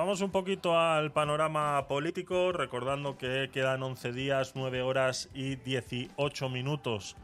vamos 0.00 0.22
un 0.22 0.30
poquito 0.30 0.80
al 0.80 1.12
panorama 1.12 1.86
político, 1.86 2.52
recordando 2.52 3.18
que 3.18 3.50
quedan 3.52 3.82
11 3.82 4.12
días, 4.12 4.52
9 4.54 4.80
horas 4.80 5.28
y 5.34 5.56
18 5.56 6.48
minutos 6.48 7.16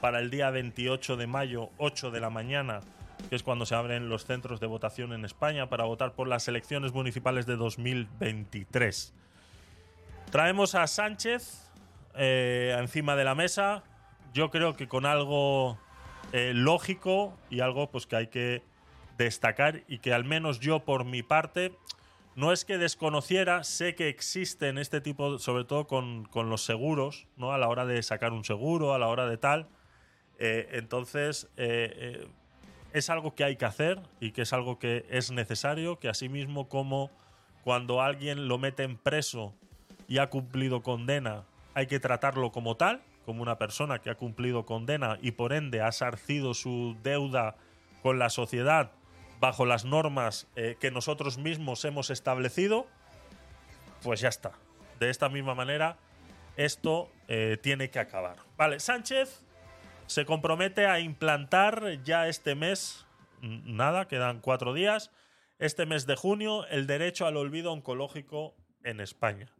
para 0.00 0.20
el 0.20 0.30
día 0.30 0.48
28 0.50 1.16
de 1.16 1.26
mayo, 1.26 1.70
8 1.78 2.12
de 2.12 2.20
la 2.20 2.30
mañana, 2.30 2.82
que 3.28 3.34
es 3.34 3.42
cuando 3.42 3.66
se 3.66 3.74
abren 3.74 4.08
los 4.08 4.26
centros 4.26 4.60
de 4.60 4.68
votación 4.68 5.12
en 5.12 5.24
España 5.24 5.68
para 5.68 5.86
votar 5.86 6.12
por 6.12 6.28
las 6.28 6.46
elecciones 6.46 6.92
municipales 6.92 7.46
de 7.46 7.56
2023. 7.56 9.12
Traemos 10.30 10.76
a 10.76 10.86
Sánchez 10.86 11.68
eh, 12.14 12.76
encima 12.78 13.16
de 13.16 13.24
la 13.24 13.34
mesa, 13.34 13.82
yo 14.32 14.50
creo 14.50 14.76
que 14.76 14.86
con 14.86 15.04
algo 15.04 15.78
eh, 16.30 16.52
lógico 16.54 17.36
y 17.50 17.58
algo 17.58 17.90
pues 17.90 18.06
que 18.06 18.14
hay 18.14 18.26
que 18.28 18.62
destacar 19.18 19.82
y 19.88 19.98
que 19.98 20.14
al 20.14 20.24
menos 20.24 20.60
yo 20.60 20.84
por 20.84 21.04
mi 21.04 21.24
parte 21.24 21.72
no 22.36 22.52
es 22.52 22.64
que 22.64 22.78
desconociera, 22.78 23.64
sé 23.64 23.94
que 23.94 24.08
existen 24.08 24.78
este 24.78 25.00
tipo, 25.00 25.38
sobre 25.38 25.64
todo 25.64 25.86
con, 25.86 26.28
los 26.34 26.64
seguros, 26.64 27.26
¿no? 27.36 27.52
A 27.52 27.58
la 27.58 27.68
hora 27.68 27.86
de 27.86 28.02
sacar 28.02 28.32
un 28.32 28.44
seguro, 28.44 28.94
a 28.94 28.98
la 28.98 29.08
hora 29.08 29.26
de 29.26 29.36
tal. 29.36 29.68
Eh, 30.38 30.68
entonces, 30.72 31.48
eh, 31.56 32.26
es 32.92 33.10
algo 33.10 33.34
que 33.34 33.44
hay 33.44 33.56
que 33.56 33.64
hacer 33.64 34.00
y 34.20 34.32
que 34.32 34.42
es 34.42 34.52
algo 34.52 34.78
que 34.78 35.06
es 35.10 35.30
necesario, 35.30 35.98
que 35.98 36.08
asimismo 36.08 36.68
como 36.68 37.10
cuando 37.62 38.00
alguien 38.00 38.48
lo 38.48 38.58
meten 38.58 38.96
preso 38.96 39.54
y 40.08 40.18
ha 40.18 40.28
cumplido 40.28 40.82
condena, 40.82 41.44
hay 41.74 41.86
que 41.86 42.00
tratarlo 42.00 42.52
como 42.52 42.76
tal, 42.76 43.02
como 43.24 43.42
una 43.42 43.58
persona 43.58 44.00
que 44.00 44.10
ha 44.10 44.14
cumplido 44.16 44.66
condena 44.66 45.18
y 45.20 45.32
por 45.32 45.52
ende 45.52 45.82
ha 45.82 45.92
sarcido 45.92 46.54
su 46.54 46.96
deuda 47.02 47.56
con 48.02 48.18
la 48.18 48.30
sociedad 48.30 48.92
bajo 49.40 49.64
las 49.64 49.86
normas 49.86 50.46
eh, 50.54 50.76
que 50.78 50.90
nosotros 50.90 51.38
mismos 51.38 51.84
hemos 51.86 52.10
establecido, 52.10 52.86
pues 54.02 54.20
ya 54.20 54.28
está. 54.28 54.52
De 55.00 55.08
esta 55.08 55.30
misma 55.30 55.54
manera, 55.54 55.96
esto 56.56 57.10
eh, 57.26 57.56
tiene 57.60 57.90
que 57.90 57.98
acabar. 57.98 58.36
Vale, 58.58 58.78
Sánchez 58.80 59.42
se 60.06 60.26
compromete 60.26 60.86
a 60.86 61.00
implantar 61.00 62.02
ya 62.04 62.28
este 62.28 62.54
mes, 62.54 63.06
nada, 63.40 64.08
quedan 64.08 64.40
cuatro 64.40 64.74
días, 64.74 65.10
este 65.58 65.86
mes 65.86 66.06
de 66.06 66.16
junio, 66.16 66.66
el 66.66 66.86
derecho 66.86 67.26
al 67.26 67.38
olvido 67.38 67.72
oncológico 67.72 68.54
en 68.84 69.00
España. 69.00 69.50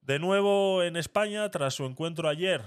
De 0.00 0.18
nuevo 0.18 0.82
en 0.82 0.96
España, 0.96 1.50
tras 1.50 1.74
su 1.74 1.84
encuentro 1.84 2.30
ayer, 2.30 2.62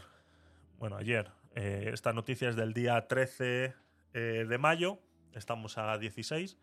bueno, 0.78 0.96
ayer, 0.96 1.32
eh, 1.56 1.90
esta 1.92 2.14
noticia 2.14 2.50
es 2.50 2.56
del 2.56 2.74
día 2.74 3.08
13 3.08 3.74
de 4.14 4.58
mayo, 4.60 5.00
estamos 5.36 5.78
a 5.78 5.98
16, 5.98 6.58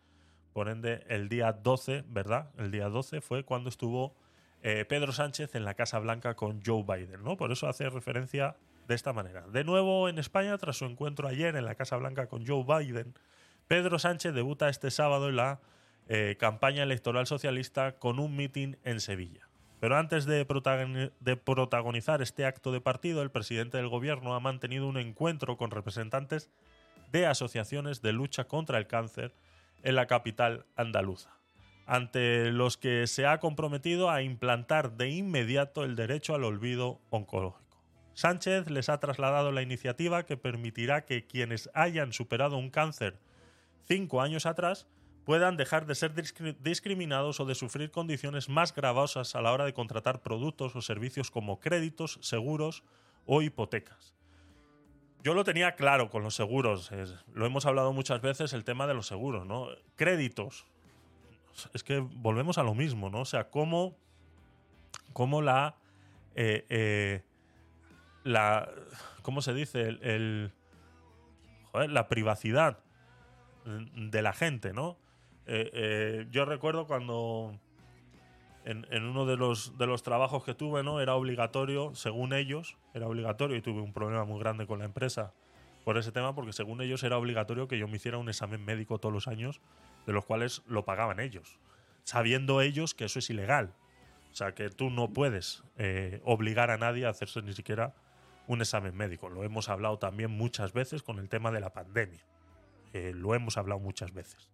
por 0.53 0.69
ende 0.69 1.03
el 1.07 1.29
día 1.29 1.53
12, 1.53 2.03
¿verdad? 2.07 2.49
El 2.57 2.71
día 2.71 2.89
12 2.89 3.21
fue 3.21 3.43
cuando 3.43 3.69
estuvo 3.69 4.15
eh, 4.63 4.85
Pedro 4.85 5.11
Sánchez 5.11 5.55
en 5.55 5.65
la 5.65 5.73
Casa 5.73 5.99
Blanca 5.99 6.35
con 6.35 6.61
Joe 6.63 6.83
Biden, 6.83 7.23
¿no? 7.23 7.37
Por 7.37 7.51
eso 7.51 7.67
hace 7.67 7.89
referencia 7.89 8.55
de 8.87 8.95
esta 8.95 9.13
manera. 9.13 9.47
De 9.47 9.63
nuevo 9.63 10.09
en 10.09 10.19
España, 10.19 10.57
tras 10.57 10.77
su 10.77 10.85
encuentro 10.85 11.27
ayer 11.27 11.55
en 11.55 11.65
la 11.65 11.75
Casa 11.75 11.97
Blanca 11.97 12.27
con 12.27 12.45
Joe 12.45 12.63
Biden, 12.63 13.13
Pedro 13.67 13.97
Sánchez 13.99 14.33
debuta 14.33 14.69
este 14.69 14.91
sábado 14.91 15.29
en 15.29 15.37
la 15.37 15.61
eh, 16.07 16.35
campaña 16.39 16.83
electoral 16.83 17.25
socialista 17.25 17.97
con 17.97 18.19
un 18.19 18.35
mitin 18.35 18.77
en 18.83 18.99
Sevilla. 18.99 19.47
Pero 19.79 19.97
antes 19.97 20.25
de, 20.25 20.45
de, 21.19 21.37
protagonizar 21.37 22.21
este 22.21 22.45
acto 22.45 22.71
de 22.71 22.81
partido, 22.81 23.23
el 23.23 23.31
presidente 23.31 23.77
del 23.77 23.87
gobierno 23.87 24.35
ha 24.35 24.39
mantenido 24.39 24.87
un 24.87 24.97
encuentro 24.97 25.57
con 25.57 25.71
representantes 25.71 26.51
de 27.11 27.25
asociaciones 27.25 28.01
de 28.01 28.13
lucha 28.13 28.45
contra 28.45 28.77
el 28.77 28.87
cáncer 28.87 29.33
en 29.83 29.95
la 29.95 30.07
capital 30.07 30.65
andaluza, 30.75 31.37
ante 31.85 32.51
los 32.51 32.77
que 32.77 33.07
se 33.07 33.25
ha 33.25 33.39
comprometido 33.39 34.09
a 34.09 34.21
implantar 34.21 34.97
de 34.97 35.09
inmediato 35.09 35.83
el 35.83 35.95
derecho 35.95 36.35
al 36.35 36.43
olvido 36.43 37.01
oncológico. 37.09 37.81
Sánchez 38.13 38.69
les 38.69 38.89
ha 38.89 38.99
trasladado 38.99 39.51
la 39.51 39.61
iniciativa 39.61 40.25
que 40.25 40.37
permitirá 40.37 41.05
que 41.05 41.25
quienes 41.25 41.69
hayan 41.73 42.13
superado 42.13 42.57
un 42.57 42.69
cáncer 42.69 43.19
cinco 43.87 44.21
años 44.21 44.45
atrás 44.45 44.87
puedan 45.25 45.55
dejar 45.55 45.85
de 45.85 45.95
ser 45.95 46.13
discriminados 46.61 47.39
o 47.39 47.45
de 47.45 47.55
sufrir 47.55 47.91
condiciones 47.91 48.49
más 48.49 48.75
gravosas 48.75 49.35
a 49.35 49.41
la 49.41 49.51
hora 49.51 49.65
de 49.65 49.73
contratar 49.73 50.21
productos 50.21 50.75
o 50.75 50.81
servicios 50.81 51.31
como 51.31 51.59
créditos, 51.59 52.19
seguros 52.21 52.83
o 53.25 53.41
hipotecas 53.41 54.15
yo 55.23 55.33
lo 55.33 55.43
tenía 55.43 55.75
claro 55.75 56.09
con 56.09 56.23
los 56.23 56.35
seguros. 56.35 56.91
lo 57.33 57.45
hemos 57.45 57.65
hablado 57.65 57.93
muchas 57.93 58.21
veces, 58.21 58.53
el 58.53 58.63
tema 58.63 58.87
de 58.87 58.93
los 58.93 59.07
seguros, 59.07 59.45
¿no? 59.45 59.67
Créditos. 59.95 60.65
Es 61.73 61.83
que 61.83 61.99
volvemos 61.99 62.57
a 62.57 62.63
lo 62.63 62.73
mismo, 62.73 63.09
¿no? 63.09 63.21
O 63.21 63.25
sea, 63.25 63.49
cómo, 63.49 63.95
cómo 65.13 65.41
la. 65.41 65.75
Eh, 66.35 66.65
eh, 66.69 67.23
la. 68.23 68.69
¿Cómo 69.21 69.41
se 69.41 69.53
dice? 69.53 69.81
El. 69.81 70.53
la 71.73 72.07
privacidad 72.07 72.79
de 73.65 74.21
la 74.21 74.33
gente, 74.33 74.73
¿no? 74.73 74.97
Eh, 75.45 76.27
yo 76.31 76.45
recuerdo 76.45 76.87
cuando 76.87 77.59
en, 78.65 79.03
uno 79.03 79.25
de 79.25 79.37
los, 79.37 79.77
de 79.77 79.87
los 79.87 80.03
trabajos 80.03 80.43
que 80.43 80.53
tuve, 80.53 80.83
¿no? 80.83 81.01
Era 81.01 81.15
obligatorio, 81.15 81.95
según 81.95 82.33
ellos, 82.33 82.77
era 82.93 83.07
obligatorio 83.07 83.57
y 83.57 83.61
tuve 83.61 83.81
un 83.81 83.93
problema 83.93 84.23
muy 84.25 84.39
grande 84.39 84.67
con 84.67 84.79
la 84.79 84.85
empresa 84.85 85.33
por 85.83 85.97
ese 85.97 86.11
tema, 86.11 86.35
porque 86.35 86.53
según 86.53 86.81
ellos 86.81 87.03
era 87.03 87.17
obligatorio 87.17 87.67
que 87.67 87.77
yo 87.77 87.87
me 87.87 87.97
hiciera 87.97 88.17
un 88.17 88.29
examen 88.29 88.63
médico 88.63 88.99
todos 88.99 89.13
los 89.13 89.27
años, 89.27 89.61
de 90.05 90.13
los 90.13 90.25
cuales 90.25 90.61
lo 90.67 90.85
pagaban 90.85 91.19
ellos, 91.19 91.59
sabiendo 92.03 92.61
ellos 92.61 92.93
que 92.93 93.05
eso 93.05 93.19
es 93.19 93.29
ilegal. 93.29 93.73
O 94.31 94.35
sea, 94.35 94.53
que 94.53 94.69
tú 94.69 94.89
no 94.89 95.11
puedes 95.11 95.63
eh, 95.77 96.21
obligar 96.23 96.71
a 96.71 96.77
nadie 96.77 97.05
a 97.05 97.09
hacerse 97.09 97.41
ni 97.41 97.53
siquiera 97.53 97.93
un 98.47 98.61
examen 98.61 98.95
médico. 98.95 99.29
Lo 99.29 99.43
hemos 99.43 99.69
hablado 99.69 99.97
también 99.97 100.31
muchas 100.31 100.71
veces 100.71 101.03
con 101.03 101.19
el 101.19 101.29
tema 101.29 101.51
de 101.51 101.59
la 101.59 101.73
pandemia. 101.73 102.25
Eh, 102.93 103.11
lo 103.13 103.35
hemos 103.35 103.57
hablado 103.57 103.79
muchas 103.79 104.13
veces. 104.13 104.49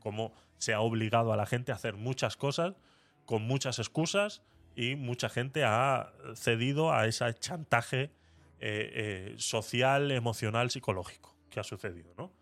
Cómo 0.00 0.32
se 0.58 0.74
ha 0.74 0.80
obligado 0.80 1.32
a 1.32 1.36
la 1.36 1.46
gente 1.46 1.72
a 1.72 1.74
hacer 1.74 1.94
muchas 1.94 2.36
cosas 2.36 2.74
con 3.26 3.42
muchas 3.42 3.78
excusas 3.78 4.42
y 4.76 4.94
mucha 4.94 5.28
gente 5.28 5.64
ha 5.64 6.12
cedido 6.34 6.92
a 6.92 7.06
ese 7.06 7.32
chantaje 7.34 8.04
eh, 8.04 8.10
eh, 8.60 9.34
social, 9.36 10.10
emocional, 10.12 10.70
psicológico 10.70 11.34
que 11.50 11.60
ha 11.60 11.64
sucedido, 11.64 12.14
¿no? 12.16 12.32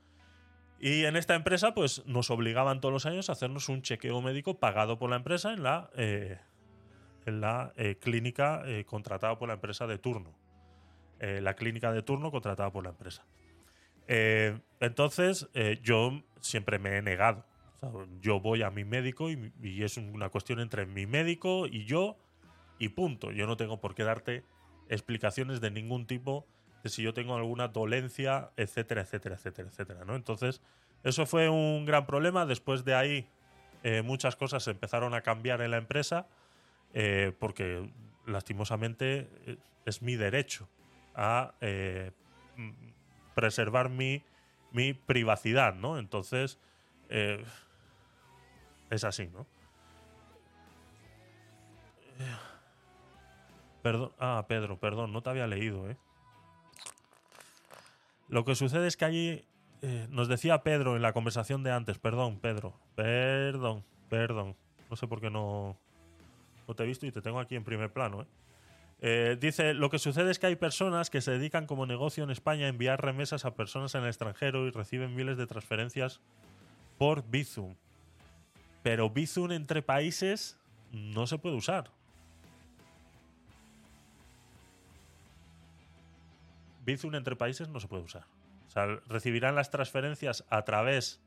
Y 0.78 1.05
en 1.05 1.17
esta 1.17 1.34
empresa, 1.34 1.72
pues 1.72 2.05
nos 2.06 2.31
obligaban 2.31 2.81
todos 2.81 2.93
los 2.93 3.06
años 3.06 3.28
a 3.28 3.33
hacernos 3.33 3.69
un 3.69 3.83
chequeo 3.83 4.21
médico 4.21 4.59
pagado 4.59 4.99
por 4.99 5.09
la 5.09 5.17
empresa 5.17 5.53
en 5.53 5.62
la, 5.62 5.91
eh, 5.97 6.39
en 7.25 7.41
la 7.41 7.72
clínica 8.01 8.62
contratada 8.84 9.39
por 9.39 9.49
la 9.49 9.55
empresa 9.55 9.87
de 9.87 9.99
turno. 9.99 10.37
la 11.21 11.55
clínica 11.55 11.91
de 11.91 12.03
turno 12.03 12.31
contratada 12.31 12.71
por 12.71 12.84
la 12.84 12.91
empresa. 12.91 13.25
entonces, 14.06 15.49
yo 15.83 16.22
siempre 16.41 16.78
me 16.78 16.99
he 16.99 17.03
negado 17.03 17.47
yo 18.20 18.40
voy 18.40 18.62
a 18.62 18.70
mi 18.70 18.84
médico 18.84 19.30
y, 19.30 19.82
es 19.82 19.96
una 19.96 20.28
cuestión 20.28 20.60
entre 20.60 20.86
mi 20.86 21.06
médico 21.06 21.66
y 21.66 21.84
yo 21.84 22.16
y 22.78 22.90
punto. 22.90 23.30
Yo 23.30 23.46
no 23.46 23.56
tengo 23.56 23.80
por 23.80 23.94
qué 23.94 24.04
darte 24.04 24.44
explicaciones 24.88 25.60
de 25.60 25.70
ningún 25.70 26.06
tipo 26.06 26.46
de 26.82 26.90
si 26.90 27.02
yo 27.02 27.14
tengo 27.14 27.34
alguna 27.34 27.68
dolencia, 27.68 28.50
etcétera, 28.56 29.02
etcétera, 29.02 29.36
etcétera, 29.36 29.68
etcétera. 29.68 30.04
¿no? 30.04 30.16
Entonces, 30.16 30.60
eso 31.02 31.26
fue 31.26 31.48
un 31.48 31.84
gran 31.84 32.06
problema. 32.06 32.46
Después 32.46 32.84
de 32.84 32.94
ahí, 32.94 33.28
eh, 33.82 34.02
muchas 34.02 34.36
cosas 34.36 34.66
empezaron 34.68 35.14
a 35.14 35.22
cambiar 35.22 35.60
en 35.60 35.70
la 35.70 35.76
empresa 35.76 36.26
eh, 36.92 37.32
porque, 37.38 37.91
lastimosamente, 38.26 39.28
eh, 39.46 39.56
es 39.84 40.00
mi 40.02 40.16
derecho 40.16 40.68
a 41.14 41.54
preservar 43.34 43.88
mi, 43.88 44.22
mi 44.72 44.94
privacidad, 44.94 45.74
¿no? 45.74 45.98
Entonces, 45.98 46.59
es 48.94 49.04
así, 49.04 49.28
¿no? 49.28 49.46
Perdón. 53.82 54.12
Ah, 54.18 54.44
Pedro, 54.48 54.78
perdón, 54.78 55.12
no 55.12 55.22
te 55.22 55.30
había 55.30 55.46
leído, 55.46 55.91
¿eh? 55.91 55.96
Lo 58.28 58.44
que 58.44 58.54
sucede 58.54 58.86
es 58.86 58.96
que 58.96 59.04
allí 59.04 59.44
eh, 59.82 60.06
nos 60.10 60.28
decía 60.28 60.62
Pedro 60.62 60.96
en 60.96 61.02
la 61.02 61.12
conversación 61.12 61.62
de 61.62 61.70
antes, 61.70 61.98
perdón, 61.98 62.38
Pedro, 62.41 62.74
perdón, 62.94 63.84
perdón. 64.08 64.56
No 64.88 64.96
sé 64.96 65.06
por 65.06 65.20
qué 65.20 65.28
no, 65.28 65.76
no 66.66 66.74
te 66.74 66.82
he 66.82 66.86
visto 66.86 67.04
y 67.04 67.12
te 67.12 67.20
tengo 67.20 67.38
aquí 67.38 67.56
en 67.56 67.64
primer 67.64 67.92
plano, 67.92 68.22
¿eh? 68.22 68.26
Eh, 69.06 69.36
dice, 69.38 69.74
lo 69.74 69.91
que 69.91 69.98
sucede 69.98 70.30
es 70.30 70.38
que 70.38 70.46
hay 70.46 70.56
personas 70.56 71.10
que 71.10 71.20
se 71.20 71.32
dedican 71.32 71.66
como 71.66 71.84
negocio 71.84 72.24
en 72.24 72.30
España 72.30 72.64
a 72.64 72.68
enviar 72.70 73.04
remesas 73.04 73.44
a 73.44 73.54
personas 73.54 73.94
en 73.94 74.02
el 74.02 74.06
extranjero 74.06 74.66
y 74.66 74.70
reciben 74.70 75.14
miles 75.14 75.36
de 75.36 75.46
transferencias 75.46 76.22
por 76.96 77.28
Bizum. 77.28 77.74
Pero 78.84 79.09
Bizum 79.09 79.51
entre 79.51 79.81
países 79.81 80.59
no 80.92 81.27
se 81.27 81.39
puede 81.39 81.57
usar. 81.57 81.91
Bizum 86.84 87.15
entre 87.15 87.34
países 87.34 87.66
no 87.71 87.81
se 87.81 87.89
puede 87.89 88.03
usar. 88.03 88.27
O 88.69 88.71
sea, 88.71 88.84
recibirán 89.09 89.54
las 89.54 89.71
transferencias 89.71 90.45
a 90.51 90.66
través 90.66 91.22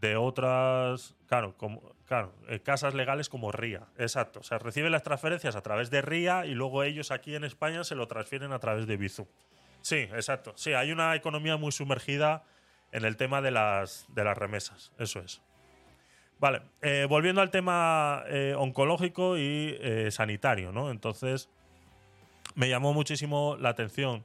de 0.00 0.14
otras, 0.14 1.16
claro, 1.26 1.56
como, 1.56 1.82
claro, 2.06 2.32
eh, 2.46 2.60
casas 2.60 2.94
legales 2.94 3.28
como 3.28 3.50
RIA, 3.50 3.88
exacto. 3.98 4.38
O 4.38 4.42
sea, 4.44 4.58
reciben 4.58 4.92
las 4.92 5.02
transferencias 5.02 5.56
a 5.56 5.62
través 5.62 5.90
de 5.90 6.02
RIA 6.02 6.46
y 6.46 6.54
luego 6.54 6.84
ellos 6.84 7.10
aquí 7.10 7.34
en 7.34 7.42
España 7.42 7.82
se 7.82 7.96
lo 7.96 8.06
transfieren 8.06 8.52
a 8.52 8.60
través 8.60 8.86
de 8.86 8.96
Bizum. 8.96 9.26
Sí, 9.82 10.08
exacto. 10.12 10.52
Sí, 10.56 10.72
hay 10.72 10.92
una 10.92 11.16
economía 11.16 11.56
muy 11.56 11.72
sumergida 11.72 12.44
en 12.92 13.04
el 13.04 13.16
tema 13.16 13.42
de 13.42 13.50
las, 13.50 14.06
de 14.14 14.22
las 14.22 14.38
remesas, 14.38 14.92
eso 14.98 15.18
es. 15.18 15.42
Vale, 16.38 16.62
eh, 16.82 17.06
volviendo 17.08 17.40
al 17.40 17.50
tema 17.50 18.22
eh, 18.28 18.54
oncológico 18.56 19.38
y 19.38 19.76
sanitario, 20.10 20.72
¿no? 20.72 20.90
Entonces, 20.90 21.48
me 22.54 22.68
llamó 22.68 22.92
muchísimo 22.92 23.56
la 23.58 23.70
atención. 23.70 24.24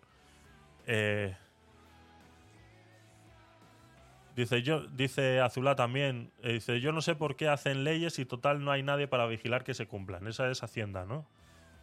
Dice, 4.35 4.61
yo, 4.61 4.87
dice 4.87 5.41
Azulá 5.41 5.75
también, 5.75 6.31
eh, 6.41 6.53
dice, 6.53 6.79
yo 6.79 6.93
no 6.93 7.01
sé 7.01 7.15
por 7.15 7.35
qué 7.35 7.49
hacen 7.49 7.83
leyes 7.83 8.17
y 8.17 8.25
total 8.25 8.63
no 8.63 8.71
hay 8.71 8.81
nadie 8.81 9.07
para 9.07 9.25
vigilar 9.25 9.63
que 9.63 9.73
se 9.73 9.87
cumplan. 9.87 10.25
Esa 10.27 10.49
es 10.49 10.63
Hacienda, 10.63 11.05
¿no? 11.05 11.27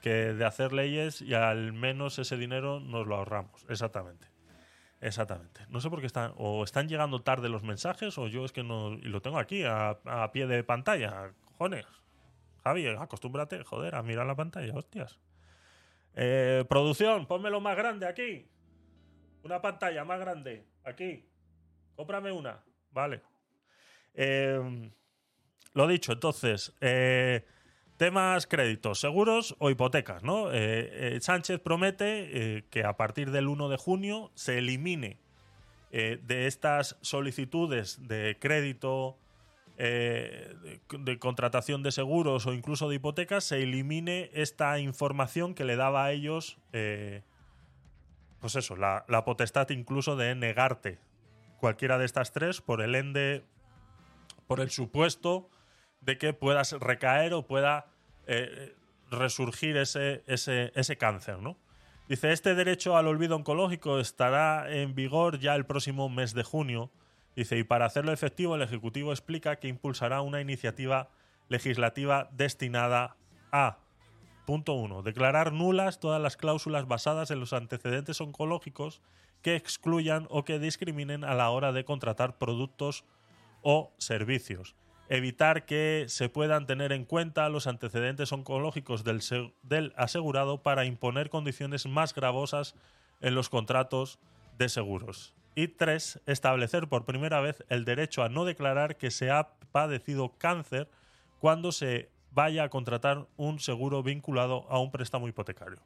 Que 0.00 0.32
de 0.32 0.44
hacer 0.44 0.72
leyes 0.72 1.20
y 1.20 1.34
al 1.34 1.72
menos 1.72 2.18
ese 2.18 2.36
dinero 2.36 2.80
nos 2.80 3.06
lo 3.06 3.16
ahorramos. 3.16 3.66
Exactamente. 3.68 4.26
Exactamente. 5.00 5.64
No 5.68 5.80
sé 5.80 5.90
por 5.90 6.00
qué 6.00 6.06
están, 6.06 6.32
o 6.36 6.64
están 6.64 6.88
llegando 6.88 7.22
tarde 7.22 7.48
los 7.48 7.62
mensajes, 7.62 8.18
o 8.18 8.26
yo 8.26 8.44
es 8.44 8.52
que 8.52 8.64
no, 8.64 8.94
y 8.94 9.02
lo 9.02 9.22
tengo 9.22 9.38
aquí, 9.38 9.62
a, 9.64 9.98
pie 10.32 10.46
de 10.46 10.64
pantalla. 10.64 11.32
Cojones. 11.44 11.86
Javi, 12.64 12.86
acostúmbrate, 12.88 13.62
joder, 13.64 13.94
a 13.94 14.02
mirar 14.02 14.26
la 14.26 14.34
pantalla, 14.34 14.74
hostias. 14.74 15.18
Eh, 16.14 16.64
producción, 16.68 17.26
pónmelo 17.26 17.60
más 17.60 17.76
grande 17.76 18.06
aquí. 18.06 18.48
Una 19.44 19.62
pantalla 19.62 20.04
más 20.04 20.18
grande, 20.18 20.66
aquí. 20.84 21.28
Cómprame 21.94 22.32
una. 22.32 22.60
Vale. 22.90 23.22
Eh, 24.14 24.90
lo 25.74 25.86
dicho, 25.86 26.12
entonces, 26.12 26.74
eh, 26.80 27.46
temas 27.98 28.46
créditos, 28.46 29.00
seguros 29.00 29.54
o 29.58 29.70
hipotecas, 29.70 30.22
¿no? 30.22 30.48
Eh, 30.52 31.18
Sánchez 31.20 31.60
promete 31.60 32.64
que 32.70 32.84
a 32.84 32.96
partir 32.96 33.30
del 33.30 33.48
1 33.48 33.68
de 33.68 33.76
junio 33.76 34.30
se 34.34 34.58
elimine 34.58 35.18
de 35.90 36.46
estas 36.46 36.98
solicitudes 37.00 38.06
de 38.06 38.36
crédito, 38.38 39.18
de, 39.76 41.18
contratación 41.18 41.82
de 41.82 41.92
seguros 41.92 42.46
o 42.46 42.52
incluso 42.52 42.88
de 42.88 42.96
hipotecas, 42.96 43.44
se 43.44 43.62
elimine 43.62 44.30
esta 44.34 44.78
información 44.78 45.54
que 45.54 45.64
le 45.64 45.76
daba 45.76 46.04
a 46.04 46.12
ellos, 46.12 46.58
pues 48.40 48.54
eso, 48.54 48.76
la, 48.76 49.06
la 49.08 49.24
potestad 49.24 49.70
incluso 49.70 50.14
de 50.14 50.34
negarte 50.34 50.98
cualquiera 51.58 51.98
de 51.98 52.06
estas 52.06 52.32
tres 52.32 52.60
por 52.60 52.80
el 52.80 52.94
ende, 52.94 53.44
por 54.46 54.60
el 54.60 54.70
supuesto 54.70 55.50
de 56.08 56.16
que 56.16 56.32
puedas 56.32 56.72
recaer 56.72 57.34
o 57.34 57.46
pueda 57.46 57.84
eh, 58.26 58.74
resurgir 59.10 59.76
ese, 59.76 60.22
ese, 60.26 60.72
ese 60.74 60.96
cáncer, 60.96 61.38
¿no? 61.38 61.58
Dice, 62.08 62.32
este 62.32 62.54
derecho 62.54 62.96
al 62.96 63.08
olvido 63.08 63.36
oncológico 63.36 64.00
estará 64.00 64.72
en 64.74 64.94
vigor 64.94 65.38
ya 65.38 65.54
el 65.54 65.66
próximo 65.66 66.08
mes 66.08 66.32
de 66.32 66.44
junio. 66.44 66.90
Dice, 67.36 67.58
y 67.58 67.62
para 67.62 67.84
hacerlo 67.84 68.10
efectivo, 68.10 68.54
el 68.54 68.62
Ejecutivo 68.62 69.12
explica 69.12 69.56
que 69.56 69.68
impulsará 69.68 70.22
una 70.22 70.40
iniciativa 70.40 71.10
legislativa 71.50 72.30
destinada 72.32 73.18
a, 73.52 73.76
punto 74.46 75.02
declarar 75.02 75.52
nulas 75.52 76.00
todas 76.00 76.22
las 76.22 76.38
cláusulas 76.38 76.88
basadas 76.88 77.30
en 77.30 77.38
los 77.38 77.52
antecedentes 77.52 78.18
oncológicos 78.22 79.02
que 79.42 79.56
excluyan 79.56 80.26
o 80.30 80.46
que 80.46 80.58
discriminen 80.58 81.22
a 81.22 81.34
la 81.34 81.50
hora 81.50 81.72
de 81.72 81.84
contratar 81.84 82.38
productos 82.38 83.04
o 83.60 83.92
servicios. 83.98 84.74
Evitar 85.08 85.64
que 85.64 86.04
se 86.08 86.28
puedan 86.28 86.66
tener 86.66 86.92
en 86.92 87.04
cuenta 87.04 87.48
los 87.48 87.66
antecedentes 87.66 88.30
oncológicos 88.32 89.04
del, 89.04 89.92
asegurado 89.96 90.62
para 90.62 90.84
imponer 90.84 91.30
condiciones 91.30 91.86
más 91.86 92.14
gravosas 92.14 92.74
en 93.20 93.34
los 93.34 93.48
contratos 93.48 94.18
de 94.58 94.68
seguros. 94.68 95.34
Y 95.54 95.68
tres, 95.68 96.20
establecer 96.26 96.88
por 96.88 97.04
primera 97.04 97.40
vez 97.40 97.64
el 97.68 97.84
derecho 97.84 98.22
a 98.22 98.28
no 98.28 98.44
declarar 98.44 98.96
que 98.96 99.10
se 99.10 99.30
ha 99.30 99.48
padecido 99.72 100.34
cáncer 100.36 100.88
cuando 101.40 101.72
se 101.72 102.10
vaya 102.32 102.64
a 102.64 102.68
contratar 102.68 103.26
un 103.36 103.58
seguro 103.58 104.02
vinculado 104.02 104.66
a 104.68 104.78
un 104.78 104.90
préstamo 104.90 105.26
hipotecario. 105.26 105.78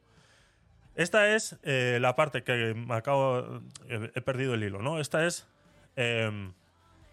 Esta 0.95 1.33
es 1.33 1.57
eh, 1.63 1.97
la 2.01 2.15
parte 2.15 2.43
que 2.43 2.73
me 2.75 2.93
acabo. 2.93 3.61
he 3.87 4.21
perdido 4.21 4.53
el 4.53 4.63
hilo, 4.63 4.81
¿no? 4.81 4.99
Esta 4.99 5.25
es. 5.25 5.47
Em, 5.95 6.53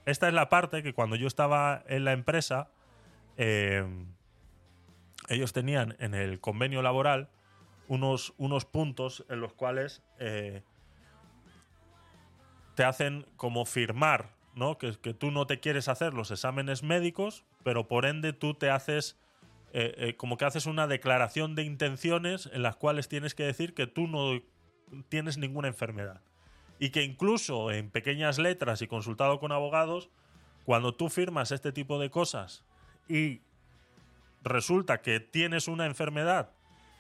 esta 0.07 0.29
es 0.29 0.35
la 0.35 0.49
parte 0.49 0.83
que 0.83 0.93
cuando 0.93 1.17
yo 1.17 1.27
estaba 1.27 1.83
en 1.87 2.05
la 2.05 2.13
empresa. 2.13 2.71
Em, 3.37 4.07
ellos 5.29 5.53
tenían 5.53 5.97
en 6.01 6.15
el 6.15 6.41
convenio 6.41 6.83
laboral 6.83 7.31
unos, 7.89 8.35
unos 8.37 8.65
puntos 8.65 9.25
en 9.29 9.41
los 9.41 9.53
cuales 9.53 10.03
eh, 10.19 10.63
te 12.75 12.85
hacen 12.85 13.27
como 13.37 13.65
firmar, 13.65 14.31
¿no? 14.55 14.79
Que, 14.79 14.99
que 14.99 15.15
tú 15.15 15.31
no 15.31 15.47
te 15.47 15.61
quieres 15.61 15.89
hacer 15.89 16.15
los 16.15 16.31
exámenes 16.31 16.83
médicos, 16.83 17.45
pero 17.63 17.87
por 17.87 18.07
ende 18.07 18.33
tú 18.33 18.55
te 18.55 18.71
haces 18.71 19.17
eh, 19.73 19.95
eh, 19.99 20.17
como 20.17 20.37
que 20.37 20.45
haces 20.45 20.67
una 20.67 20.89
declaración 20.89 21.55
de 21.55 21.63
intenciones 21.63 22.51
en 22.53 22.63
las 22.63 22.75
cuales 22.75 23.09
tienes 23.09 23.37
que 23.37 23.45
decir 23.45 23.73
que 23.73 23.87
tú 23.87 24.09
no 24.09 24.43
tienes 25.09 25.39
ninguna 25.39 25.69
enfermedad. 25.69 26.21
Y 26.81 26.91
que 26.91 27.05
incluso 27.05 27.71
en 27.71 27.91
pequeñas 27.91 28.41
letras 28.41 28.83
y 28.83 28.89
consultado 28.89 29.39
con 29.39 29.53
abogados, 29.53 30.11
cuando 30.65 30.95
tú 30.95 31.09
firmas 31.09 31.53
este 31.53 31.71
tipo 31.71 32.01
de 32.01 32.11
cosas 32.11 32.65
y 33.09 33.43
resulta 34.43 35.03
que 35.03 35.21
tienes 35.21 35.69
una 35.69 35.87
enfermedad 35.87 36.51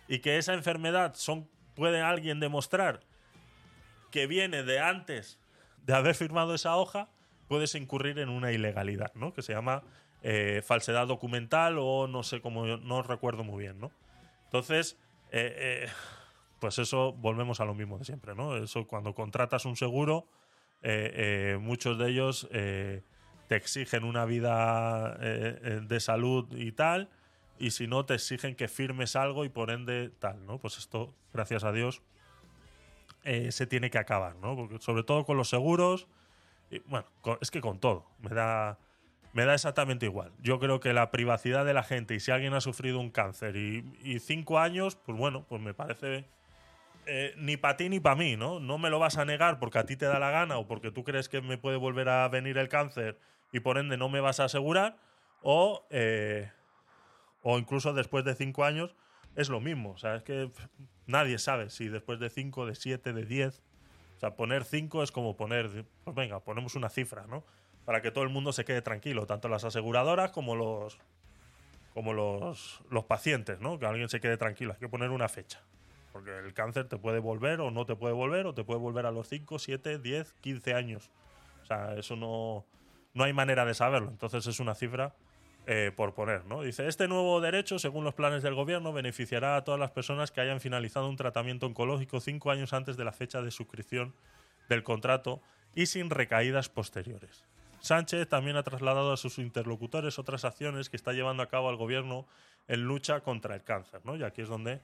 y 0.06 0.18
que 0.20 0.38
esa 0.38 0.54
enfermedad 0.54 1.14
son, 1.14 1.48
puede 1.74 2.02
alguien 2.02 2.40
demostrar 2.40 3.00
que 4.10 4.26
viene 4.26 4.62
de 4.62 4.80
antes 4.80 5.38
de 5.86 5.94
haber 5.94 6.14
firmado 6.14 6.54
esa 6.54 6.76
hoja, 6.76 7.08
puedes 7.48 7.74
incurrir 7.74 8.18
en 8.18 8.28
una 8.28 8.52
ilegalidad, 8.52 9.12
¿no? 9.14 9.32
Que 9.32 9.42
se 9.42 9.52
llama 9.52 9.82
eh, 10.22 10.62
falsedad 10.64 11.06
documental 11.06 11.78
o 11.78 12.06
no 12.06 12.22
sé 12.22 12.40
cómo, 12.40 12.66
no 12.66 13.02
recuerdo 13.02 13.44
muy 13.44 13.62
bien, 13.62 13.80
¿no? 13.80 13.90
Entonces, 14.44 14.98
eh, 15.30 15.86
eh, 15.86 15.88
pues 16.60 16.78
eso 16.78 17.12
volvemos 17.14 17.60
a 17.60 17.64
lo 17.64 17.74
mismo 17.74 17.98
de 17.98 18.04
siempre, 18.04 18.34
¿no? 18.36 18.56
Eso 18.56 18.86
cuando 18.86 19.14
contratas 19.14 19.64
un 19.64 19.76
seguro, 19.76 20.28
muchos 21.60 21.98
de 21.98 22.08
ellos 22.08 22.48
te 22.50 23.56
exigen 23.56 24.04
una 24.04 24.24
vida 24.24 25.16
de 25.16 26.00
salud 26.00 26.46
y 26.56 26.72
tal, 26.72 27.10
y 27.58 27.72
si 27.72 27.86
no 27.86 28.06
te 28.06 28.14
exigen 28.14 28.54
que 28.54 28.68
firmes 28.68 29.16
algo 29.16 29.44
y 29.44 29.48
por 29.48 29.70
ende 29.70 30.10
tal, 30.18 30.46
¿no? 30.46 30.58
Pues 30.58 30.78
esto, 30.78 31.14
gracias 31.32 31.64
a 31.64 31.72
Dios, 31.72 32.02
se 33.24 33.66
tiene 33.66 33.90
que 33.90 33.98
acabar, 33.98 34.36
¿no? 34.36 34.54
Porque 34.54 34.78
sobre 34.78 35.02
todo 35.02 35.24
con 35.24 35.36
los 35.36 35.48
seguros, 35.48 36.06
y, 36.70 36.78
bueno, 36.80 37.06
es 37.40 37.50
que 37.50 37.60
con 37.60 37.80
todo, 37.80 38.06
me 38.20 38.30
da 38.30 38.78
me 39.32 39.44
da 39.44 39.54
exactamente 39.54 40.06
igual. 40.06 40.32
Yo 40.42 40.58
creo 40.58 40.80
que 40.80 40.92
la 40.92 41.12
privacidad 41.12 41.64
de 41.64 41.72
la 41.72 41.84
gente 41.84 42.16
y 42.16 42.20
si 42.20 42.32
alguien 42.32 42.52
ha 42.54 42.60
sufrido 42.60 42.98
un 42.98 43.10
cáncer 43.10 43.54
y, 43.54 44.18
cinco 44.18 44.58
años, 44.58 44.96
pues 44.96 45.16
bueno, 45.16 45.46
pues 45.48 45.62
me 45.62 45.72
parece 45.72 46.24
eh, 47.06 47.34
ni 47.36 47.56
para 47.56 47.76
ti 47.76 47.88
ni 47.88 48.00
para 48.00 48.16
mí, 48.16 48.36
¿no? 48.36 48.60
No 48.60 48.78
me 48.78 48.90
lo 48.90 48.98
vas 48.98 49.18
a 49.18 49.24
negar 49.24 49.58
porque 49.58 49.78
a 49.78 49.84
ti 49.84 49.96
te 49.96 50.06
da 50.06 50.18
la 50.18 50.30
gana 50.30 50.58
o 50.58 50.66
porque 50.66 50.90
tú 50.90 51.04
crees 51.04 51.28
que 51.28 51.40
me 51.40 51.58
puede 51.58 51.76
volver 51.76 52.08
a 52.08 52.28
venir 52.28 52.58
el 52.58 52.68
cáncer 52.68 53.18
y 53.52 53.60
por 53.60 53.78
ende 53.78 53.96
no 53.96 54.08
me 54.08 54.20
vas 54.20 54.40
a 54.40 54.44
asegurar 54.44 54.96
o, 55.42 55.86
eh, 55.90 56.50
o 57.42 57.58
incluso 57.58 57.92
después 57.92 58.24
de 58.24 58.34
cinco 58.34 58.64
años 58.64 58.94
es 59.36 59.48
lo 59.48 59.60
mismo. 59.60 59.90
O 59.90 59.98
sea, 59.98 60.16
es 60.16 60.22
que 60.22 60.50
nadie 61.06 61.38
sabe 61.38 61.70
si 61.70 61.88
después 61.88 62.20
de 62.20 62.30
cinco, 62.30 62.66
de 62.66 62.74
siete, 62.74 63.12
de 63.12 63.24
diez... 63.24 63.62
O 64.16 64.20
sea, 64.20 64.36
poner 64.36 64.64
cinco 64.64 65.02
es 65.02 65.12
como 65.12 65.34
poner, 65.34 65.86
pues 66.04 66.14
venga, 66.14 66.40
ponemos 66.40 66.74
una 66.74 66.90
cifra, 66.90 67.26
¿no? 67.26 67.42
para 67.90 68.02
que 68.02 68.10
todo 68.10 68.22
el 68.22 68.30
mundo 68.30 68.52
se 68.52 68.64
quede 68.64 68.82
tranquilo, 68.82 69.26
tanto 69.26 69.48
las 69.48 69.64
aseguradoras 69.64 70.30
como 70.30 70.54
los 70.54 70.98
como 71.92 72.12
los, 72.12 72.80
los 72.88 73.04
pacientes, 73.04 73.58
¿no? 73.58 73.80
Que 73.80 73.86
alguien 73.86 74.08
se 74.08 74.20
quede 74.20 74.36
tranquilo. 74.36 74.74
Hay 74.74 74.78
que 74.78 74.88
poner 74.88 75.10
una 75.10 75.28
fecha. 75.28 75.60
Porque 76.12 76.36
el 76.38 76.52
cáncer 76.54 76.88
te 76.88 76.96
puede 76.96 77.18
volver 77.18 77.60
o 77.60 77.70
no 77.70 77.86
te 77.86 77.96
puede 77.96 78.14
volver, 78.14 78.46
o 78.46 78.54
te 78.54 78.64
puede 78.64 78.80
volver 78.80 79.06
a 79.06 79.10
los 79.10 79.28
5, 79.28 79.58
7, 79.58 79.98
10, 79.98 80.34
15 80.40 80.74
años. 80.74 81.10
O 81.62 81.66
sea, 81.66 81.94
eso 81.94 82.16
no, 82.16 82.64
no 83.14 83.24
hay 83.24 83.32
manera 83.32 83.64
de 83.64 83.74
saberlo. 83.74 84.10
Entonces 84.10 84.46
es 84.46 84.60
una 84.60 84.74
cifra 84.74 85.14
eh, 85.66 85.92
por 85.94 86.14
poner, 86.14 86.46
¿no? 86.46 86.62
Dice, 86.62 86.88
este 86.88 87.06
nuevo 87.06 87.40
derecho, 87.40 87.78
según 87.78 88.02
los 88.02 88.14
planes 88.14 88.42
del 88.42 88.54
gobierno, 88.54 88.92
beneficiará 88.92 89.56
a 89.56 89.64
todas 89.64 89.78
las 89.78 89.90
personas 89.90 90.32
que 90.32 90.40
hayan 90.40 90.60
finalizado 90.60 91.08
un 91.08 91.16
tratamiento 91.16 91.66
oncológico 91.66 92.20
cinco 92.20 92.50
años 92.50 92.72
antes 92.72 92.96
de 92.96 93.04
la 93.04 93.12
fecha 93.12 93.42
de 93.42 93.50
suscripción 93.50 94.14
del 94.68 94.82
contrato 94.82 95.40
y 95.74 95.86
sin 95.86 96.10
recaídas 96.10 96.68
posteriores. 96.68 97.44
Sánchez 97.80 98.28
también 98.28 98.56
ha 98.56 98.62
trasladado 98.62 99.12
a 99.12 99.16
sus 99.16 99.38
interlocutores 99.38 100.18
otras 100.18 100.44
acciones 100.44 100.90
que 100.90 100.96
está 100.96 101.12
llevando 101.12 101.42
a 101.42 101.48
cabo 101.48 101.70
el 101.70 101.76
gobierno 101.76 102.26
en 102.68 102.82
lucha 102.82 103.20
contra 103.20 103.54
el 103.54 103.62
cáncer, 103.62 104.00
¿no? 104.04 104.16
Y 104.16 104.22
aquí 104.22 104.42
es 104.42 104.48
donde 104.48 104.80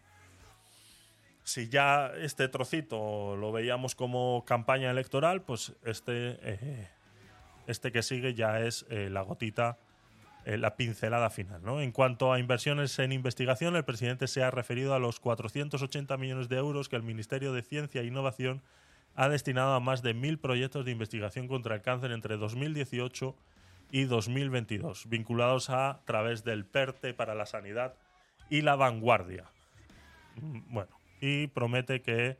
si 1.46 1.68
ya 1.68 2.08
este 2.16 2.48
trocito 2.48 3.36
lo 3.36 3.52
veíamos 3.52 3.94
como 3.94 4.44
campaña 4.44 4.90
electoral, 4.90 5.42
pues 5.42 5.72
este 5.84 6.38
eh, 6.42 6.88
este 7.68 7.92
que 7.92 8.02
sigue 8.02 8.34
ya 8.34 8.60
es 8.60 8.84
eh, 8.90 9.08
la 9.10 9.22
gotita, 9.22 9.78
eh, 10.44 10.58
la 10.58 10.74
pincelada 10.74 11.30
final. 11.30 11.62
¿no? 11.62 11.80
En 11.80 11.92
cuanto 11.92 12.32
a 12.32 12.40
inversiones 12.40 12.98
en 12.98 13.12
investigación, 13.12 13.76
el 13.76 13.84
presidente 13.84 14.26
se 14.26 14.42
ha 14.42 14.50
referido 14.50 14.92
a 14.92 14.98
los 14.98 15.20
480 15.20 16.16
millones 16.16 16.48
de 16.48 16.56
euros 16.56 16.88
que 16.88 16.96
el 16.96 17.04
Ministerio 17.04 17.52
de 17.52 17.62
Ciencia 17.62 18.00
e 18.00 18.06
Innovación 18.06 18.60
ha 19.14 19.28
destinado 19.28 19.74
a 19.74 19.80
más 19.80 20.02
de 20.02 20.14
mil 20.14 20.40
proyectos 20.40 20.84
de 20.84 20.90
investigación 20.90 21.46
contra 21.46 21.76
el 21.76 21.82
cáncer 21.82 22.10
entre 22.10 22.36
2018 22.38 23.36
y 23.92 24.04
2022, 24.04 25.08
vinculados 25.08 25.70
a 25.70 26.00
través 26.06 26.42
del 26.42 26.64
PERTE 26.64 27.14
para 27.14 27.36
la 27.36 27.46
sanidad 27.46 27.94
y 28.50 28.62
la 28.62 28.74
vanguardia. 28.74 29.44
Mm, 30.34 30.74
bueno, 30.74 30.95
y 31.20 31.48
promete 31.48 32.02
que 32.02 32.38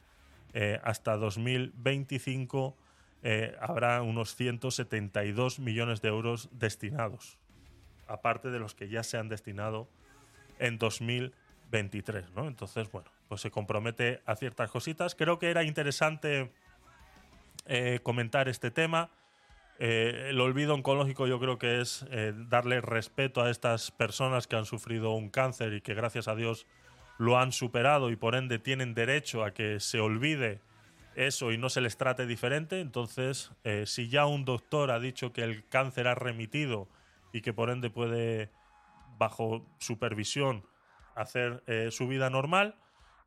eh, 0.59 0.81
hasta 0.85 1.17
2025 1.17 2.77
eh, 3.23 3.57
habrá 3.61 4.03
unos 4.03 4.35
172 4.37 5.59
millones 5.59 6.01
de 6.01 6.09
euros 6.09 6.49
destinados, 6.53 7.39
aparte 8.07 8.51
de 8.51 8.59
los 8.59 8.75
que 8.75 8.89
ya 8.89 9.03
se 9.03 9.19
han 9.19 9.29
destinado 9.29 9.89
en 10.59 10.79
2023, 10.79 12.31
¿no? 12.31 12.49
Entonces, 12.49 12.91
bueno, 12.91 13.11
pues 13.29 13.43
se 13.43 13.51
compromete 13.51 14.23
a 14.25 14.37
ciertas 14.37 14.71
cositas. 14.71 15.15
Creo 15.15 15.39
que 15.39 15.51
era 15.51 15.63
interesante 15.63 16.53
eh, 17.67 18.01
comentar 18.03 18.49
este 18.49 18.71
tema. 18.71 19.11
El 19.79 20.41
olvido 20.41 20.73
oncológico 20.73 21.27
yo 21.27 21.39
creo 21.39 21.59
que 21.59 21.83
es 21.83 22.07
darle 22.49 22.81
respeto 22.81 23.43
a 23.43 23.51
estas 23.51 23.91
personas 23.91 24.47
que 24.47 24.57
han 24.57 24.65
sufrido 24.65 25.11
un 25.11 25.29
cáncer 25.29 25.75
y 25.75 25.83
que 25.83 25.93
gracias 25.93 26.29
a 26.29 26.35
Dios 26.35 26.67
lo 27.19 27.39
han 27.39 27.53
superado 27.53 28.11
y 28.11 28.17
por 28.17 28.35
ende 28.35 28.59
tienen 28.59 28.95
derecho 28.95 29.45
a 29.45 29.53
que 29.53 29.81
se 29.81 30.01
olvide 30.01 30.61
eso 31.15 31.53
y 31.53 31.59
no 31.59 31.71
se 31.71 31.81
les 31.81 31.97
trate 31.97 32.27
diferente. 32.27 32.81
Entonces, 32.81 33.53
si 33.87 34.09
ya 34.09 34.27
un 34.27 34.45
doctor 34.45 34.91
ha 34.91 35.01
dicho 35.01 35.33
que 35.33 35.43
el 35.43 35.67
cáncer 35.69 36.09
ha 36.09 36.15
remitido 36.15 36.89
y 37.33 37.41
que 37.41 37.55
por 37.55 37.71
ende 37.71 37.89
puede, 37.89 38.51
bajo 39.19 39.67
supervisión, 39.79 40.67
hacer 41.15 41.63
su 41.91 42.07
vida 42.07 42.29
normal, 42.29 42.77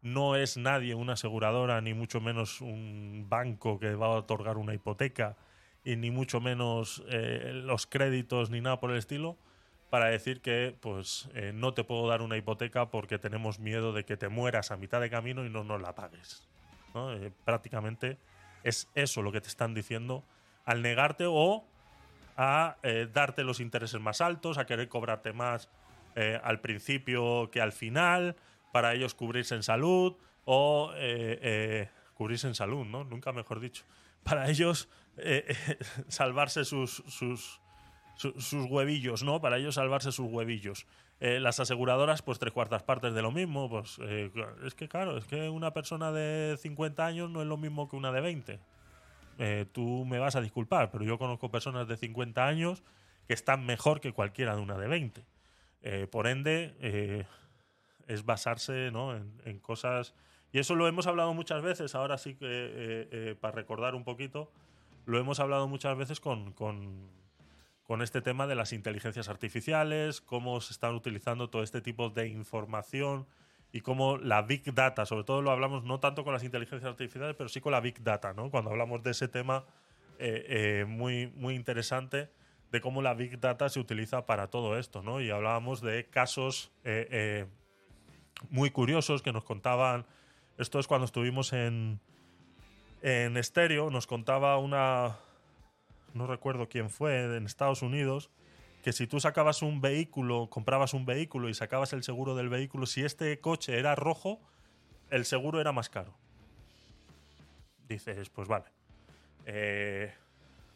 no 0.01 0.36
es 0.36 0.58
nadie 0.58 0.96
una 0.96 1.13
aseguradora, 1.13 1.81
ni 1.81 1.93
mucho 1.93 2.22
menos 2.22 2.62
un 2.62 3.25
banco 3.27 3.79
que 3.79 3.96
va 3.96 4.08
a 4.08 4.10
otorgar 4.12 4.58
una 4.58 4.74
hipoteca, 4.74 5.36
y 5.84 5.96
ni 5.96 6.12
mucho 6.12 6.39
menos 6.41 7.03
eh, 7.10 7.51
los 7.53 7.88
créditos 7.88 8.50
ni 8.50 8.62
nada 8.62 8.79
por 8.79 8.91
el 8.91 8.98
estilo, 8.98 9.38
para 9.89 10.05
decir 10.05 10.41
que 10.41 10.75
pues 10.79 11.29
eh, 11.34 11.51
no 11.53 11.74
te 11.74 11.84
puedo 11.84 12.08
dar 12.08 12.22
una 12.22 12.38
hipoteca 12.38 12.89
porque 12.89 13.17
tenemos 13.17 13.60
miedo 13.60 13.93
de 13.93 14.05
que 14.05 14.17
te 14.17 14.29
mueras 14.29 14.72
a 14.72 14.77
mitad 14.77 15.01
de 15.01 15.10
camino 15.10 15.46
y 15.46 15.50
no 15.50 15.63
nos 15.63 15.81
la 15.81 15.96
pagues. 15.96 16.48
Eh, 16.96 17.31
prácticamente 17.46 18.17
es 18.63 18.89
eso 18.96 19.22
lo 19.22 19.31
que 19.31 19.41
te 19.41 19.48
están 19.48 19.74
diciendo 19.74 20.24
al 20.65 20.81
negarte 20.81 21.25
o 21.27 21.65
a 22.38 22.77
darte 23.12 23.43
los 23.43 23.60
intereses 23.60 24.00
más 24.00 24.22
altos, 24.22 24.58
a 24.58 24.65
querer 24.65 24.88
cobrarte 24.88 25.34
más 25.34 25.69
al 26.41 26.62
principio 26.62 27.51
que 27.51 27.60
al 27.60 27.74
final, 27.74 28.38
para 28.72 28.93
ellos 28.93 29.13
cubrirse 29.13 29.55
en 29.55 29.63
salud 29.63 30.15
o 30.46 30.91
eh, 30.96 31.39
eh, 31.41 31.89
cubrirse 32.13 32.48
en 32.48 32.55
salud, 32.55 32.86
¿no? 32.86 33.03
Nunca 33.03 33.31
mejor 33.31 33.60
dicho. 33.60 33.86
Para 34.24 34.50
ellos 34.50 34.89
eh, 35.17 35.55
salvarse 36.08 36.65
sus, 36.65 37.03
sus, 37.08 37.62
sus, 38.20 38.54
huevillos, 38.54 39.24
¿no? 39.24 39.40
Para 39.40 39.58
ellos 39.58 39.76
salvarse 39.76 40.12
sus 40.12 40.28
huevillos. 40.30 40.86
las 41.20 41.60
aseguradoras, 41.60 42.22
pues 42.22 42.38
tres 42.38 42.54
cuartas 42.54 42.84
partes 42.84 43.14
de 43.14 43.22
lo 43.22 43.32
mismo. 43.32 43.70
Pues 43.70 43.98
es 44.66 44.76
que, 44.76 44.90
claro, 44.90 45.18
es 45.18 45.26
que 45.26 45.50
una 45.50 45.72
persona 45.72 46.12
de 46.12 46.58
50 46.60 47.06
años 47.06 47.30
no 47.30 47.42
es 47.42 47.48
lo 47.48 47.58
mismo 47.58 47.88
que 47.88 47.96
una 47.96 48.12
de 48.12 48.22
20. 48.22 48.60
tú 49.72 50.06
me 50.06 50.20
vas 50.20 50.36
a 50.36 50.42
disculpar, 50.42 50.92
pero 50.92 51.06
yo 51.06 51.18
conozco 51.18 51.50
personas 51.50 51.88
de 51.88 51.96
50 51.96 52.46
años 52.46 52.84
que 53.28 53.34
están 53.34 53.66
mejor 53.66 54.02
que 54.02 54.12
cualquiera 54.12 54.56
de 54.56 54.62
una 54.62 54.78
de 54.78 54.88
20. 54.88 56.08
por 56.12 56.28
ende, 56.28 57.26
es 58.10 58.26
basarse 58.26 58.88
en, 58.88 59.60
cosas... 59.60 60.14
Y 60.52 60.58
eso 60.58 60.74
lo 60.74 60.88
hemos 60.88 61.06
hablado 61.06 61.34
muchas 61.36 61.62
veces, 61.62 61.94
ahora 61.94 62.18
sí 62.18 62.34
que, 62.34 62.48
eh, 62.48 63.08
eh, 63.12 63.36
para 63.40 63.54
recordar 63.56 63.94
un 63.94 64.04
poquito, 64.04 64.52
lo 65.06 65.20
hemos 65.20 65.40
hablado 65.40 65.68
muchas 65.68 65.96
veces 65.96 66.20
con, 66.20 66.54
con, 66.54 67.08
este 68.01 68.22
tema 68.22 68.48
de 68.48 68.55
las 68.55 68.72
inteligencias 68.72 69.29
artificiales, 69.29 70.22
cómo 70.22 70.62
se 70.62 70.74
están 70.74 70.93
utilizando 70.93 71.50
todo 71.50 71.63
este 71.63 71.81
tipo 71.81 72.10
de 72.10 72.27
información 72.27 73.25
y 73.72 73.81
cómo 73.81 74.17
la 74.17 74.43
Big 74.43 74.74
Data, 74.74 75.05
sobre 75.05 75.24
todo 75.24 75.41
lo 75.41 75.51
hablamos 75.51 75.84
no 75.84 76.00
tanto 76.00 76.24
con 76.24 76.34
las 76.34 76.43
inteligencias 76.43 76.89
artificiales, 76.89 77.36
pero 77.36 77.50
sí 77.50 77.62
con 77.62 77.72
la 77.72 77.81
Big 77.81 78.03
Data, 78.03 78.34
¿no? 78.34 78.51
Cuando 78.51 78.69
hablamos 78.69 79.01
de 79.03 79.12
ese 79.12 79.27
tema 79.27 79.65
eh, 80.19 80.86
muy, 80.88 81.27
muy 81.36 81.55
interesante 81.55 82.29
de 82.72 82.81
cómo 82.81 83.01
la 83.01 83.15
Big 83.15 83.39
Data 83.39 83.67
se 83.69 83.79
utiliza 83.79 84.25
para 84.25 84.48
todo 84.48 84.77
esto, 84.77 85.01
¿no? 85.01 85.19
Y 85.22 85.31
hablábamos 85.31 85.81
de 85.81 86.05
casos 86.05 86.72
muy 88.50 88.72
curiosos 88.72 89.22
que 89.22 89.34
nos 89.34 89.43
contaban. 89.43 90.05
Esto 90.58 90.79
es 90.79 90.88
cuando 90.88 91.05
estuvimos 91.05 91.53
en, 91.53 92.00
en 93.01 93.38
estéreo, 93.38 93.89
nos 93.89 94.08
contaba 94.08 94.58
una. 94.58 95.17
No 96.13 96.28
recuerdo 96.28 96.70
quién 96.70 96.89
fue, 96.89 97.36
en 97.38 97.46
Estados 97.46 97.82
Unidos, 97.82 98.30
que 98.84 98.94
si 98.94 99.08
tú 99.08 99.20
sacabas 99.20 99.62
un 99.62 99.82
vehículo, 99.82 100.50
comprabas 100.50 100.94
un 100.94 101.06
vehículo 101.06 101.50
y 101.50 101.54
sacabas 101.54 101.94
el 101.94 102.04
seguro 102.04 102.36
del 102.36 102.50
vehículo, 102.50 102.86
si 102.86 103.04
este 103.04 103.39
coche 103.39 103.78
era 103.78 103.96
rojo, 103.96 104.39
el 105.10 105.25
seguro 105.25 105.60
era 105.60 105.72
más 105.72 105.89
caro. 105.89 106.13
Dices, 107.88 108.30
pues 108.30 108.48
vale. 108.48 108.66
Eh, 109.46 110.13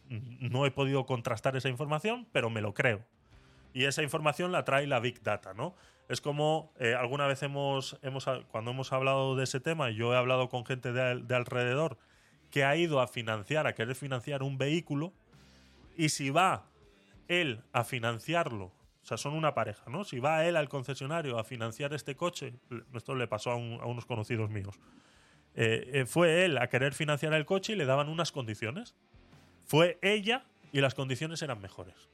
no 0.09 0.65
he 0.65 0.71
podido 0.71 1.05
contrastar 1.05 1.55
esa 1.55 1.69
información, 1.69 2.27
pero 2.31 2.49
me 2.49 2.61
lo 2.61 2.73
creo. 2.73 3.03
Y 3.73 3.85
esa 3.85 4.03
información 4.03 4.51
la 4.51 4.63
trae 4.65 4.87
la 4.87 4.99
Big 4.99 5.21
Data, 5.23 5.53
¿no? 5.53 5.75
Es 6.09 6.21
como 6.21 6.71
eh, 6.79 6.95
alguna 6.95 7.27
vez 7.27 7.41
hemos, 7.43 7.97
hemos, 8.01 8.25
cuando 8.51 8.71
hemos 8.71 8.91
hablado 8.91 9.35
de 9.35 9.45
ese 9.45 9.59
tema, 9.59 9.89
yo 9.89 10.13
he 10.13 10.17
hablado 10.17 10.49
con 10.49 10.65
gente 10.65 10.91
de, 10.91 11.35
alrededor 11.35 11.97
que 12.51 12.63
ha 12.63 12.75
ido 12.75 12.99
a 12.99 13.07
financiar, 13.07 13.65
a 13.65 13.73
querer 13.73 13.95
financiar 13.95 14.43
un 14.43 14.57
vehículo, 14.57 15.13
y 15.97 16.09
si 16.09 16.29
va 16.29 16.65
él 17.27 17.61
a 17.71 17.83
financiarlo, 17.83 18.65
o 18.65 19.05
sea, 19.05 19.17
son 19.17 19.33
una 19.33 19.53
pareja, 19.53 19.83
¿no? 19.89 20.03
Si 20.03 20.19
va 20.19 20.45
él 20.45 20.55
al 20.55 20.69
concesionario 20.69 21.37
a 21.37 21.43
financiar 21.43 21.93
este 21.93 22.15
coche, 22.15 22.53
esto 22.93 23.15
le 23.15 23.27
pasó 23.27 23.51
a, 23.51 23.55
unos 23.55 24.05
conocidos 24.05 24.49
míos, 24.49 24.79
eh, 25.55 25.89
eh, 25.93 26.05
fue 26.05 26.45
él 26.45 26.57
a 26.57 26.67
querer 26.67 26.93
financiar 26.93 27.33
el 27.33 27.45
coche 27.45 27.73
y 27.73 27.75
le 27.75 27.85
daban 27.85 28.09
unas 28.09 28.31
condiciones. 28.31 28.95
Fue 29.65 29.99
ella 30.01 30.45
y 30.71 30.81
las 30.81 30.95
condiciones 30.95 31.41
eran 31.41 31.61
mejores. 31.61 32.09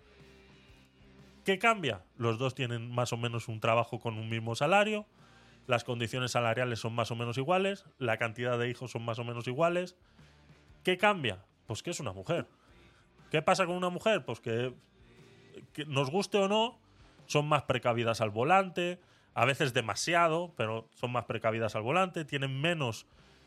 ¿Qué 1.46 1.58
cambia? 1.58 2.04
Los 2.18 2.38
dos 2.38 2.54
tienen 2.54 2.92
más 2.92 3.14
o 3.14 3.18
menos 3.18 3.48
un 3.48 3.60
trabajo 3.60 4.00
con 4.00 4.18
un 4.18 4.30
mismo 4.30 4.56
salario, 4.56 5.06
las 5.68 5.84
condiciones 5.84 6.32
salariales 6.32 6.80
son 6.80 6.94
más 6.94 7.12
o 7.12 7.16
menos 7.16 7.38
iguales, 7.38 7.86
la 8.00 8.18
cantidad 8.18 8.58
de 8.58 8.70
hijos 8.70 8.92
son 8.92 9.06
más 9.06 9.20
o 9.20 9.24
menos 9.24 9.48
iguales. 9.48 9.96
¿Qué 10.84 10.98
cambia? 10.98 11.46
Pues 11.68 11.84
que 11.84 11.92
es 11.92 12.00
una 12.00 12.12
mujer. 12.12 12.48
¿Qué 13.30 13.42
pasa 13.42 13.66
con 13.66 13.76
una 13.76 13.90
mujer? 13.90 14.26
Pues 14.26 14.40
que, 14.40 14.74
nos 15.88 16.10
guste 16.10 16.38
o 16.38 16.48
no, 16.48 16.80
son 17.26 17.48
más 17.48 17.64
precavidas 17.64 18.22
al 18.22 18.30
volante, 18.32 19.00
a 19.34 19.46
veces 19.46 19.74
demasiado, 19.74 20.54
pero 20.58 20.90
son 20.96 21.12
más 21.12 21.26
precavidas 21.26 21.76
al 21.76 21.84
volante, 21.84 22.26
tienen 22.26 22.60
menos 22.60 23.06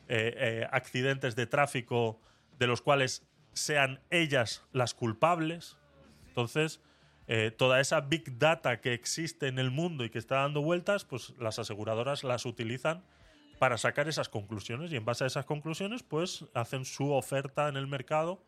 eh, 0.08 0.34
eh, 0.36 0.68
accidentes 0.70 1.36
de 1.36 1.46
tráfico 1.46 2.20
de 2.58 2.66
los 2.66 2.80
cuales 2.80 3.26
sean 3.52 4.00
ellas 4.10 4.64
las 4.72 4.94
culpables. 4.94 5.78
Entonces, 6.28 6.80
eh, 7.26 7.50
toda 7.50 7.80
esa 7.80 8.00
big 8.00 8.38
data 8.38 8.80
que 8.80 8.94
existe 8.94 9.48
en 9.48 9.58
el 9.58 9.70
mundo 9.70 10.04
y 10.04 10.10
que 10.10 10.18
está 10.18 10.36
dando 10.36 10.62
vueltas, 10.62 11.04
pues 11.04 11.34
las 11.38 11.58
aseguradoras 11.58 12.24
las 12.24 12.46
utilizan 12.46 13.04
para 13.58 13.78
sacar 13.78 14.08
esas 14.08 14.28
conclusiones 14.28 14.92
y 14.92 14.96
en 14.96 15.04
base 15.04 15.24
a 15.24 15.26
esas 15.26 15.44
conclusiones, 15.44 16.02
pues 16.02 16.46
hacen 16.54 16.84
su 16.84 17.12
oferta 17.12 17.68
en 17.68 17.76
el 17.76 17.86
mercado 17.86 18.42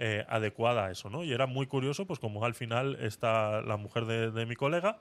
eh, 0.00 0.24
adecuada 0.28 0.86
a 0.86 0.90
eso, 0.92 1.10
¿no? 1.10 1.24
Y 1.24 1.32
era 1.32 1.46
muy 1.46 1.66
curioso, 1.66 2.06
pues 2.06 2.20
como 2.20 2.44
al 2.44 2.54
final 2.54 2.96
está 3.00 3.62
la 3.62 3.76
mujer 3.76 4.04
de, 4.04 4.46
mi 4.46 4.54
colega, 4.54 4.98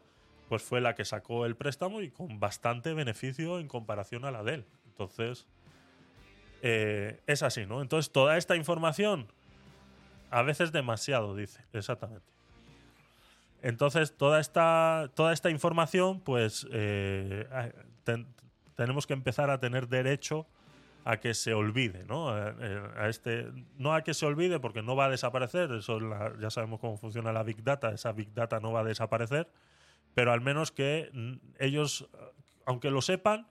pues 0.50 0.63
fue 0.63 0.82
la 0.82 0.96
que 0.96 1.06
sacó 1.06 1.46
el 1.46 1.56
préstamo 1.56 2.01
y 2.01 2.10
con 2.10 2.39
bastante 2.39 2.96
beneficio 2.96 3.60
en 3.60 3.68
comparación 3.68 4.25
a 4.25 4.32
la 4.32 4.42
de 4.44 4.56
él. 4.56 4.66
Entonces, 4.88 5.46
eh, 6.63 7.20
es 7.27 7.44
así, 7.44 7.68
¿no? 7.68 7.84
Entonces, 7.84 8.12
toda 8.12 8.38
esta 8.38 8.56
información, 8.56 9.27
a 10.32 10.42
veces 10.42 10.72
demasiado, 10.72 11.36
dice, 11.36 11.63
exactamente. 11.74 12.25
Entonces, 13.62 14.18
toda 14.18 14.39
esta, 14.39 15.12
toda 15.13 15.32
esta 15.32 15.51
información, 15.51 16.22
pues 16.22 16.68
eh, 16.72 17.48
tenemos 18.75 19.06
que 19.06 19.13
empezar 19.13 19.51
a 19.51 19.60
tener 19.60 19.88
derecho 19.89 20.48
a 21.10 21.22
que 21.22 21.34
se 21.34 21.54
olvide, 21.54 22.04
¿no? 22.04 22.28
A, 22.28 23.08
este, 23.08 23.48
no 23.78 23.94
a 23.94 24.04
que 24.04 24.14
se 24.14 24.26
olvide 24.26 24.60
porque 24.60 24.82
no 24.82 24.98
va 24.98 25.06
a 25.06 25.10
desaparecer, 25.10 25.72
eso 25.72 26.00
ya 26.38 26.50
sabemos 26.50 26.82
cómo 26.82 26.98
funciona 26.98 27.32
la 27.32 27.44
Big 27.44 27.64
Data, 27.64 27.92
esa 27.92 28.12
Big 28.12 28.34
Data 28.34 28.60
no 28.60 28.74
va 28.74 28.82
a 28.82 28.84
desaparecer, 28.84 29.50
pero 30.14 30.34
al 30.34 30.42
menos 30.42 30.74
que 30.74 31.10
ellos, 31.60 32.10
aunque 32.66 32.92
lo 32.92 33.02
sepan, 33.02 33.48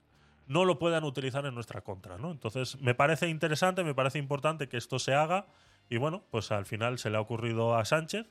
no 0.47 0.67
lo 0.67 0.79
puedan 0.79 1.05
utilizar 1.05 1.47
en 1.47 1.55
nuestra 1.55 1.81
contra, 1.81 2.19
¿no? 2.19 2.31
Entonces, 2.31 2.79
me 2.83 2.95
parece 2.95 3.29
interesante, 3.29 3.85
me 3.85 3.95
parece 3.95 4.19
importante 4.19 4.69
que 4.69 4.77
esto 4.77 4.99
se 4.99 5.15
haga 5.15 5.47
Y 5.89 5.97
bueno, 5.97 6.25
pues 6.31 6.53
al 6.53 6.67
final 6.67 6.99
se 6.99 7.09
le 7.09 7.17
ha 7.17 7.21
ocurrido 7.21 7.75
a 7.75 7.87
Sánchez 7.87 8.27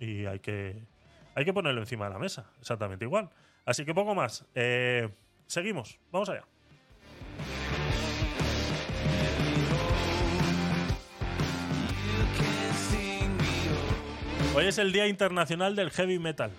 y 0.00 0.24
hay 0.24 0.38
que, 0.38 0.82
hay 1.34 1.44
que 1.44 1.52
ponerlo 1.52 1.82
encima 1.82 2.06
de 2.06 2.14
la 2.14 2.18
mesa, 2.18 2.50
exactamente 2.60 3.04
igual. 3.04 3.28
Así 3.66 3.84
que 3.84 3.92
poco 3.92 4.14
más. 4.14 4.46
Eh, 4.54 5.10
seguimos, 5.46 5.98
vamos 6.10 6.30
allá. 6.30 6.46
Hoy 14.52 14.66
es 14.66 14.78
el 14.78 14.90
Día 14.90 15.06
Internacional 15.06 15.76
del 15.76 15.90
Heavy 15.90 16.18
Metal. 16.18 16.50